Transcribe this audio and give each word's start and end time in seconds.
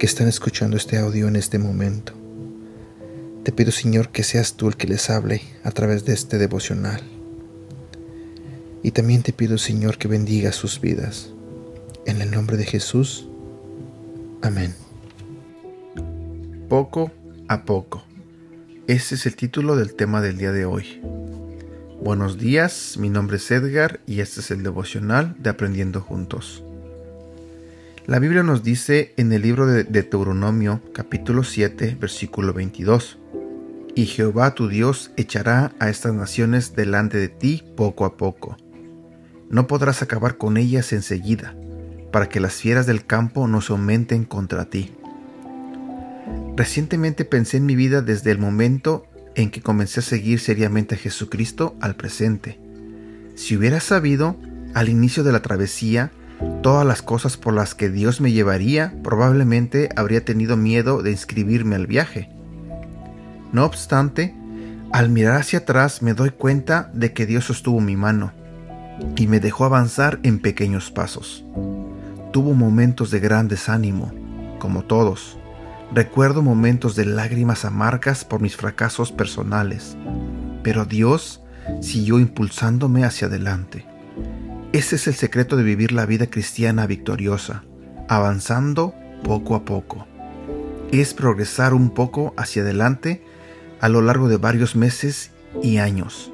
que 0.00 0.06
están 0.06 0.28
escuchando 0.28 0.78
este 0.78 0.96
audio 0.96 1.28
en 1.28 1.36
este 1.36 1.58
momento. 1.58 2.14
Te 3.44 3.52
pido, 3.52 3.70
Señor, 3.70 4.08
que 4.08 4.22
seas 4.22 4.54
tú 4.54 4.68
el 4.68 4.76
que 4.78 4.86
les 4.86 5.10
hable 5.10 5.42
a 5.62 5.72
través 5.72 6.06
de 6.06 6.14
este 6.14 6.38
devocional. 6.38 7.02
Y 8.82 8.92
también 8.92 9.22
te 9.22 9.34
pido, 9.34 9.58
Señor, 9.58 9.98
que 9.98 10.08
bendiga 10.08 10.52
sus 10.52 10.80
vidas. 10.80 11.28
En 12.06 12.22
el 12.22 12.30
nombre 12.30 12.56
de 12.56 12.64
Jesús. 12.64 13.28
Amén. 14.40 14.74
Poco 16.70 17.12
a 17.46 17.66
poco. 17.66 18.02
Ese 18.86 19.16
es 19.16 19.26
el 19.26 19.36
título 19.36 19.76
del 19.76 19.92
tema 19.92 20.22
del 20.22 20.38
día 20.38 20.52
de 20.52 20.64
hoy. 20.64 21.02
Buenos 22.02 22.38
días, 22.38 22.96
mi 22.98 23.10
nombre 23.10 23.36
es 23.36 23.50
Edgar 23.50 24.00
y 24.06 24.20
este 24.20 24.40
es 24.40 24.50
el 24.50 24.62
devocional 24.62 25.36
de 25.38 25.50
Aprendiendo 25.50 26.00
Juntos. 26.00 26.64
La 28.06 28.18
Biblia 28.18 28.42
nos 28.42 28.62
dice 28.62 29.14
en 29.16 29.32
el 29.32 29.42
libro 29.42 29.66
de 29.66 29.84
Deuteronomio 29.84 30.82
capítulo 30.92 31.44
7 31.44 31.96
versículo 32.00 32.52
22, 32.52 33.18
Y 33.94 34.06
Jehová 34.06 34.54
tu 34.54 34.68
Dios 34.68 35.12
echará 35.16 35.72
a 35.78 35.88
estas 35.88 36.14
naciones 36.14 36.74
delante 36.74 37.18
de 37.18 37.28
ti 37.28 37.62
poco 37.76 38.04
a 38.04 38.16
poco. 38.16 38.56
No 39.48 39.66
podrás 39.66 40.02
acabar 40.02 40.38
con 40.38 40.56
ellas 40.56 40.92
enseguida, 40.92 41.54
para 42.12 42.28
que 42.28 42.40
las 42.40 42.54
fieras 42.54 42.86
del 42.86 43.06
campo 43.06 43.46
no 43.46 43.60
se 43.60 43.72
aumenten 43.72 44.24
contra 44.24 44.70
ti 44.70 44.92
Recientemente 46.60 47.24
pensé 47.24 47.56
en 47.56 47.64
mi 47.64 47.74
vida 47.74 48.02
desde 48.02 48.30
el 48.30 48.38
momento 48.38 49.06
en 49.34 49.50
que 49.50 49.62
comencé 49.62 50.00
a 50.00 50.02
seguir 50.02 50.40
seriamente 50.40 50.94
a 50.94 50.98
Jesucristo 50.98 51.74
al 51.80 51.96
presente. 51.96 52.60
Si 53.34 53.56
hubiera 53.56 53.80
sabido, 53.80 54.36
al 54.74 54.90
inicio 54.90 55.24
de 55.24 55.32
la 55.32 55.40
travesía, 55.40 56.10
todas 56.62 56.86
las 56.86 57.02
cosas 57.02 57.36
por 57.36 57.54
las 57.54 57.74
que 57.74 57.90
Dios 57.90 58.20
me 58.20 58.32
llevaría, 58.32 58.94
probablemente 59.02 59.88
habría 59.96 60.24
tenido 60.24 60.56
miedo 60.56 61.02
de 61.02 61.10
inscribirme 61.10 61.76
al 61.76 61.86
viaje. 61.86 62.30
No 63.52 63.64
obstante, 63.64 64.34
al 64.92 65.08
mirar 65.10 65.40
hacia 65.40 65.60
atrás 65.60 66.02
me 66.02 66.14
doy 66.14 66.30
cuenta 66.30 66.90
de 66.94 67.12
que 67.12 67.26
Dios 67.26 67.44
sostuvo 67.44 67.80
mi 67.80 67.96
mano 67.96 68.32
y 69.16 69.26
me 69.26 69.40
dejó 69.40 69.64
avanzar 69.64 70.20
en 70.22 70.38
pequeños 70.38 70.90
pasos. 70.90 71.44
Tuvo 72.32 72.54
momentos 72.54 73.10
de 73.10 73.20
gran 73.20 73.48
desánimo, 73.48 74.12
como 74.58 74.82
todos, 74.82 75.40
Recuerdo 75.92 76.40
momentos 76.42 76.94
de 76.94 77.04
lágrimas 77.04 77.64
amargas 77.64 78.24
por 78.24 78.40
mis 78.40 78.54
fracasos 78.54 79.10
personales, 79.10 79.96
pero 80.62 80.84
Dios 80.84 81.42
siguió 81.80 82.20
impulsándome 82.20 83.04
hacia 83.04 83.26
adelante. 83.26 83.84
Ese 84.72 84.96
es 84.96 85.06
el 85.06 85.14
secreto 85.14 85.56
de 85.56 85.62
vivir 85.62 85.92
la 85.92 86.06
vida 86.06 86.28
cristiana 86.28 86.86
victoriosa, 86.86 87.64
avanzando 88.08 88.94
poco 89.24 89.54
a 89.54 89.64
poco. 89.64 90.06
Es 90.92 91.14
progresar 91.14 91.74
un 91.74 91.90
poco 91.90 92.34
hacia 92.36 92.62
adelante 92.62 93.22
a 93.80 93.88
lo 93.88 94.02
largo 94.02 94.28
de 94.28 94.36
varios 94.36 94.76
meses 94.76 95.30
y 95.62 95.78
años. 95.78 96.32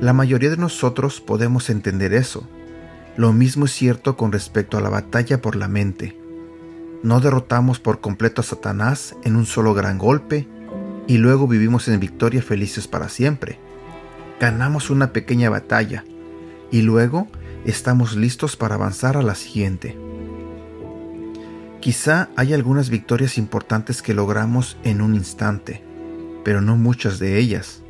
La 0.00 0.12
mayoría 0.12 0.50
de 0.50 0.56
nosotros 0.56 1.20
podemos 1.20 1.70
entender 1.70 2.12
eso. 2.12 2.48
Lo 3.16 3.32
mismo 3.32 3.66
es 3.66 3.72
cierto 3.72 4.16
con 4.16 4.32
respecto 4.32 4.76
a 4.76 4.80
la 4.80 4.88
batalla 4.88 5.40
por 5.40 5.56
la 5.56 5.68
mente 5.68 6.16
no 7.04 7.20
derrotamos 7.20 7.80
por 7.80 8.00
completo 8.00 8.40
a 8.40 8.44
Satanás 8.44 9.14
en 9.24 9.36
un 9.36 9.44
solo 9.44 9.74
gran 9.74 9.98
golpe 9.98 10.48
y 11.06 11.18
luego 11.18 11.46
vivimos 11.46 11.86
en 11.86 12.00
victoria 12.00 12.40
felices 12.40 12.88
para 12.88 13.10
siempre. 13.10 13.58
Ganamos 14.40 14.88
una 14.88 15.12
pequeña 15.12 15.50
batalla 15.50 16.02
y 16.70 16.80
luego 16.80 17.28
estamos 17.64 18.16
listos 18.16 18.56
para 18.56 18.74
avanzar 18.74 19.16
a 19.16 19.22
la 19.22 19.34
siguiente. 19.34 19.96
Quizá 21.80 22.30
hay 22.36 22.54
algunas 22.54 22.88
victorias 22.88 23.36
importantes 23.36 24.00
que 24.00 24.14
logramos 24.14 24.78
en 24.84 25.02
un 25.02 25.14
instante, 25.14 25.82
pero 26.44 26.60
no 26.60 26.76
muchas 26.76 27.18
de 27.18 27.38
ellas. 27.38 27.82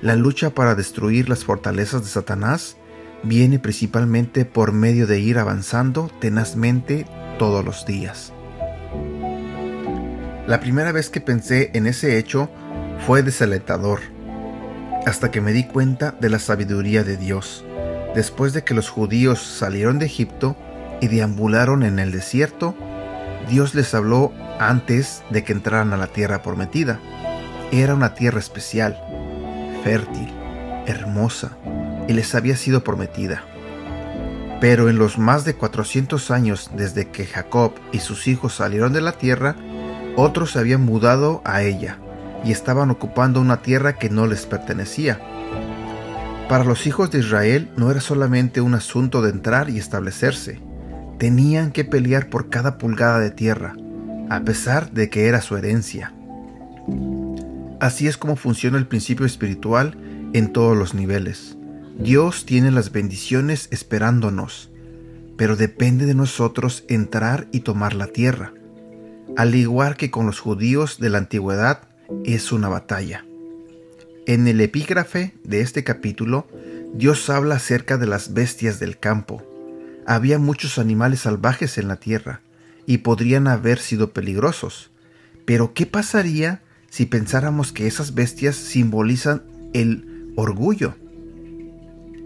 La 0.00 0.16
lucha 0.16 0.50
para 0.50 0.74
destruir 0.74 1.28
las 1.28 1.44
fortalezas 1.44 2.02
de 2.02 2.08
Satanás 2.08 2.76
viene 3.22 3.58
principalmente 3.60 4.44
por 4.44 4.72
medio 4.72 5.06
de 5.06 5.20
ir 5.20 5.38
avanzando 5.38 6.10
tenazmente 6.20 7.06
todos 7.38 7.64
los 7.64 7.86
días. 7.86 8.32
La 10.46 10.58
primera 10.58 10.90
vez 10.90 11.08
que 11.08 11.20
pensé 11.20 11.70
en 11.74 11.86
ese 11.86 12.18
hecho 12.18 12.50
fue 13.06 13.22
desalentador, 13.22 14.00
hasta 15.06 15.30
que 15.30 15.40
me 15.40 15.52
di 15.52 15.64
cuenta 15.64 16.16
de 16.20 16.28
la 16.28 16.40
sabiduría 16.40 17.04
de 17.04 17.16
Dios. 17.16 17.64
Después 18.14 18.52
de 18.52 18.62
que 18.62 18.74
los 18.74 18.90
judíos 18.90 19.40
salieron 19.40 19.98
de 19.98 20.06
Egipto 20.06 20.56
y 21.00 21.08
deambularon 21.08 21.82
en 21.82 21.98
el 21.98 22.12
desierto, 22.12 22.74
Dios 23.48 23.74
les 23.74 23.94
habló 23.94 24.32
antes 24.58 25.22
de 25.30 25.44
que 25.44 25.52
entraran 25.52 25.92
a 25.92 25.96
la 25.96 26.08
tierra 26.08 26.42
prometida. 26.42 27.00
Era 27.70 27.94
una 27.94 28.14
tierra 28.14 28.38
especial, 28.38 29.00
fértil, 29.82 30.28
hermosa, 30.86 31.56
y 32.06 32.12
les 32.12 32.34
había 32.34 32.56
sido 32.56 32.84
prometida. 32.84 33.44
Pero 34.60 34.88
en 34.88 34.98
los 34.98 35.18
más 35.18 35.44
de 35.44 35.54
400 35.54 36.30
años 36.30 36.70
desde 36.74 37.08
que 37.08 37.26
Jacob 37.26 37.72
y 37.92 37.98
sus 37.98 38.28
hijos 38.28 38.54
salieron 38.54 38.92
de 38.92 39.00
la 39.00 39.12
tierra, 39.12 39.56
otros 40.16 40.52
se 40.52 40.58
habían 40.58 40.82
mudado 40.82 41.40
a 41.44 41.62
ella 41.62 41.98
y 42.44 42.52
estaban 42.52 42.90
ocupando 42.90 43.40
una 43.40 43.62
tierra 43.62 43.94
que 43.94 44.10
no 44.10 44.26
les 44.26 44.46
pertenecía. 44.46 45.18
Para 46.52 46.64
los 46.64 46.86
hijos 46.86 47.10
de 47.10 47.20
Israel 47.20 47.70
no 47.78 47.90
era 47.90 48.02
solamente 48.02 48.60
un 48.60 48.74
asunto 48.74 49.22
de 49.22 49.30
entrar 49.30 49.70
y 49.70 49.78
establecerse, 49.78 50.60
tenían 51.18 51.72
que 51.72 51.82
pelear 51.82 52.28
por 52.28 52.50
cada 52.50 52.76
pulgada 52.76 53.20
de 53.20 53.30
tierra, 53.30 53.74
a 54.28 54.40
pesar 54.42 54.92
de 54.92 55.08
que 55.08 55.28
era 55.28 55.40
su 55.40 55.56
herencia. 55.56 56.12
Así 57.80 58.06
es 58.06 58.18
como 58.18 58.36
funciona 58.36 58.76
el 58.76 58.86
principio 58.86 59.24
espiritual 59.24 59.96
en 60.34 60.52
todos 60.52 60.76
los 60.76 60.92
niveles. 60.92 61.56
Dios 61.98 62.44
tiene 62.44 62.70
las 62.70 62.92
bendiciones 62.92 63.68
esperándonos, 63.70 64.70
pero 65.38 65.56
depende 65.56 66.04
de 66.04 66.14
nosotros 66.14 66.84
entrar 66.86 67.46
y 67.50 67.60
tomar 67.60 67.94
la 67.94 68.08
tierra. 68.08 68.52
Al 69.38 69.54
igual 69.54 69.96
que 69.96 70.10
con 70.10 70.26
los 70.26 70.38
judíos 70.38 70.98
de 70.98 71.08
la 71.08 71.16
antigüedad, 71.16 71.88
es 72.26 72.52
una 72.52 72.68
batalla. 72.68 73.24
En 74.24 74.46
el 74.46 74.60
epígrafe 74.60 75.34
de 75.42 75.62
este 75.62 75.82
capítulo, 75.82 76.46
Dios 76.94 77.28
habla 77.28 77.56
acerca 77.56 77.98
de 77.98 78.06
las 78.06 78.32
bestias 78.32 78.78
del 78.78 78.96
campo. 78.96 79.42
Había 80.06 80.38
muchos 80.38 80.78
animales 80.78 81.20
salvajes 81.20 81.76
en 81.76 81.88
la 81.88 81.96
tierra 81.96 82.40
y 82.86 82.98
podrían 82.98 83.48
haber 83.48 83.80
sido 83.80 84.12
peligrosos. 84.12 84.92
Pero 85.44 85.74
¿qué 85.74 85.86
pasaría 85.86 86.62
si 86.88 87.04
pensáramos 87.04 87.72
que 87.72 87.88
esas 87.88 88.14
bestias 88.14 88.54
simbolizan 88.54 89.42
el 89.72 90.32
orgullo? 90.36 90.94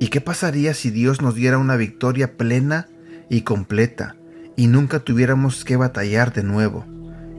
¿Y 0.00 0.08
qué 0.08 0.20
pasaría 0.20 0.74
si 0.74 0.90
Dios 0.90 1.22
nos 1.22 1.36
diera 1.36 1.58
una 1.58 1.76
victoria 1.76 2.36
plena 2.36 2.88
y 3.30 3.42
completa 3.42 4.16
y 4.56 4.66
nunca 4.66 4.98
tuviéramos 4.98 5.64
que 5.64 5.76
batallar 5.76 6.32
de 6.32 6.42
nuevo? 6.42 6.84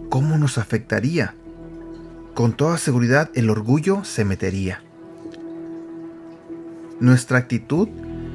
¿Cómo 0.09 0.38
nos 0.38 0.57
afectaría? 0.57 1.35
Con 2.35 2.51
toda 2.51 2.77
seguridad 2.77 3.29
el 3.33 3.49
orgullo 3.49 4.03
se 4.03 4.25
metería. 4.25 4.83
Nuestra 6.99 7.37
actitud 7.37 7.87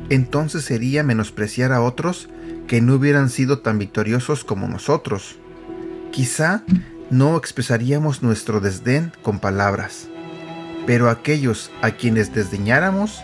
entonces 0.09 0.65
sería 0.65 1.03
menospreciar 1.03 1.71
a 1.71 1.83
otros 1.83 2.31
que 2.67 2.81
no 2.81 2.95
hubieran 2.95 3.29
sido 3.29 3.59
tan 3.59 3.79
victoriosos 3.79 4.43
como 4.43 4.69
nosotros. 4.69 5.37
Quizá 6.13 6.65
no 7.11 7.37
expresaríamos 7.37 8.23
nuestro 8.23 8.61
desdén 8.61 9.13
con 9.23 9.39
palabras, 9.39 10.09
pero 10.87 11.11
aquellos 11.11 11.71
a 11.83 11.91
quienes 11.91 12.33
desdeñáramos, 12.33 13.21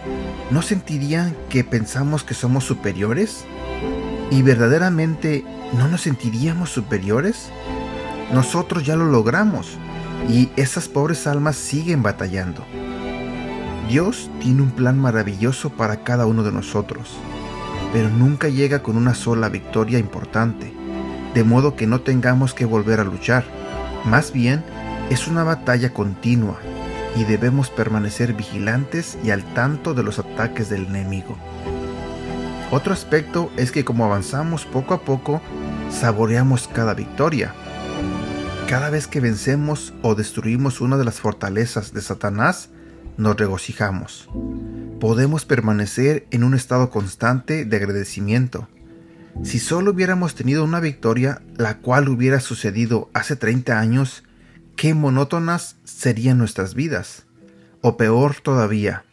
¿no 0.50 0.60
sentirían 0.60 1.34
que 1.48 1.64
pensamos 1.64 2.22
que 2.22 2.34
somos 2.34 2.64
superiores? 2.64 3.46
¿Y 4.30 4.42
verdaderamente 4.42 5.42
no 5.72 5.88
nos 5.88 6.02
sentiríamos 6.02 6.68
superiores? 6.68 7.48
Nosotros 8.30 8.84
ya 8.84 8.94
lo 8.94 9.06
logramos 9.06 9.78
y 10.28 10.50
esas 10.56 10.88
pobres 10.88 11.26
almas 11.26 11.56
siguen 11.56 12.02
batallando. 12.02 12.64
Dios 13.88 14.30
tiene 14.40 14.62
un 14.62 14.70
plan 14.70 14.98
maravilloso 14.98 15.70
para 15.70 16.02
cada 16.02 16.26
uno 16.26 16.42
de 16.42 16.52
nosotros, 16.52 17.16
pero 17.92 18.08
nunca 18.08 18.48
llega 18.48 18.82
con 18.82 18.96
una 18.96 19.14
sola 19.14 19.48
victoria 19.48 19.98
importante, 19.98 20.72
de 21.34 21.44
modo 21.44 21.76
que 21.76 21.86
no 21.86 22.00
tengamos 22.00 22.54
que 22.54 22.64
volver 22.64 22.98
a 22.98 23.04
luchar 23.04 23.44
Más 24.04 24.32
bien, 24.32 24.64
es 25.10 25.28
una 25.28 25.44
batalla 25.44 25.92
continua 25.92 26.56
y 27.16 27.24
debemos 27.24 27.70
permanecer 27.70 28.34
vigilantes 28.34 29.18
y 29.24 29.30
al 29.30 29.42
tanto 29.54 29.94
de 29.94 30.02
los 30.02 30.18
ataques 30.18 30.68
del 30.68 30.86
enemigo. 30.86 31.36
Otro 32.70 32.92
aspecto 32.92 33.50
es 33.56 33.70
que 33.70 33.84
como 33.84 34.04
avanzamos 34.04 34.64
poco 34.64 34.94
a 34.94 35.00
poco, 35.00 35.40
saboreamos 35.90 36.68
cada 36.68 36.94
victoria. 36.94 37.54
Cada 38.68 38.90
vez 38.90 39.06
que 39.06 39.20
vencemos 39.20 39.94
o 40.02 40.16
destruimos 40.16 40.80
una 40.80 40.96
de 40.96 41.04
las 41.04 41.20
fortalezas 41.20 41.92
de 41.92 42.02
Satanás, 42.02 42.70
nos 43.16 43.36
regocijamos. 43.36 44.28
Podemos 44.98 45.44
permanecer 45.44 46.26
en 46.32 46.42
un 46.42 46.52
estado 46.52 46.90
constante 46.90 47.64
de 47.64 47.76
agradecimiento. 47.76 48.68
Si 49.44 49.60
solo 49.60 49.92
hubiéramos 49.92 50.34
tenido 50.34 50.64
una 50.64 50.80
victoria, 50.80 51.42
la 51.56 51.78
cual 51.78 52.08
hubiera 52.08 52.40
sucedido 52.40 53.08
hace 53.14 53.36
30 53.36 53.78
años, 53.78 54.24
qué 54.74 54.94
monótonas 54.94 55.76
serían 55.84 56.36
nuestras 56.36 56.74
vidas. 56.74 57.26
O 57.82 57.96
peor 57.96 58.34
todavía, 58.42 59.04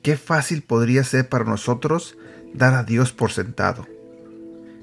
qué 0.00 0.16
fácil 0.16 0.62
podría 0.62 1.04
ser 1.04 1.28
para 1.28 1.44
nosotros 1.44 2.16
dar 2.54 2.72
a 2.72 2.82
Dios 2.82 3.12
por 3.12 3.30
sentado. 3.30 3.86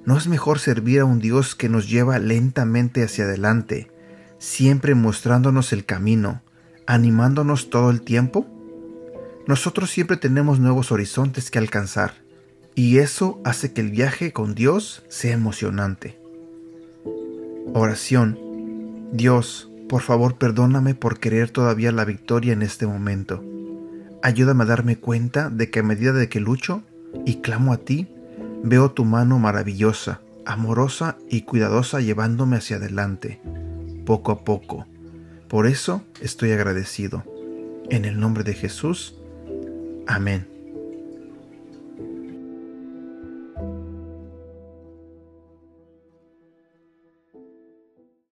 ¿No 0.06 0.20
es 0.20 0.28
mejor 0.28 0.60
servir 0.60 1.00
a 1.00 1.06
un 1.06 1.18
Dios 1.18 1.56
que 1.56 1.68
nos 1.68 1.90
lleva 1.90 2.20
lentamente 2.20 3.04
hacia 3.04 3.24
adelante, 3.24 3.90
siempre 4.40 4.96
mostrándonos 4.96 5.72
el 5.74 5.86
camino, 5.86 6.42
animándonos 6.88 7.70
todo 7.70 7.92
el 7.92 8.02
tiempo? 8.02 8.48
Nosotros 9.46 9.92
siempre 9.92 10.18
tenemos 10.18 10.60
nuevos 10.60 10.92
horizontes 10.92 11.52
que 11.52 11.60
alcanzar, 11.60 12.14
y 12.76 12.98
eso 12.98 13.40
hace 13.44 13.74
que 13.74 13.82
el 13.82 13.92
viaje 13.92 14.34
con 14.34 14.56
Dios 14.56 15.04
sea 15.10 15.34
emocionante. 15.34 16.20
Oración. 17.74 18.40
Dios, 19.12 19.70
por 19.88 20.02
favor 20.02 20.38
perdóname 20.38 20.96
por 20.96 21.20
querer 21.20 21.50
todavía 21.50 21.92
la 21.92 22.06
victoria 22.06 22.54
en 22.54 22.62
este 22.62 22.88
momento. 22.88 23.44
Ayúdame 24.22 24.64
a 24.64 24.68
darme 24.68 24.98
cuenta 24.98 25.50
de 25.50 25.70
que 25.70 25.80
a 25.80 25.84
medida 25.84 26.14
de 26.14 26.30
que 26.30 26.40
lucho, 26.40 26.84
y 27.26 27.42
clamo 27.42 27.74
a 27.74 27.78
ti, 27.78 28.08
veo 28.64 28.92
tu 28.92 29.06
mano 29.06 29.40
maravillosa, 29.40 30.22
amorosa 30.46 31.18
y 31.30 31.42
cuidadosa 31.42 32.02
llevándome 32.02 32.58
hacia 32.58 32.78
adelante, 32.78 33.42
poco 34.10 34.32
a 34.32 34.44
poco. 34.44 34.88
Por 35.48 35.68
eso 35.68 36.02
estoy 36.20 36.52
agradecido. 36.52 37.24
En 37.92 38.06
el 38.06 38.20
nombre 38.20 38.44
de 38.44 38.56
Jesús. 38.56 39.14
Amén. 40.08 40.59